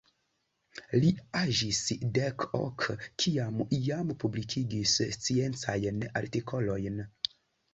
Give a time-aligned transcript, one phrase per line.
[1.01, 1.09] Li
[1.41, 1.81] aĝis
[2.15, 2.87] dek ok,
[3.25, 6.99] kiam jam publikigis sciencajn artikolojn.